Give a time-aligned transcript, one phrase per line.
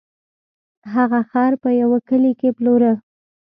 [0.93, 2.93] هغه خر په یوه کلي کې پلوره.